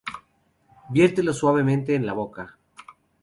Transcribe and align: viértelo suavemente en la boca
viértelo 0.89 1.31
suavemente 1.31 1.93
en 1.93 2.07
la 2.07 2.13
boca 2.13 2.57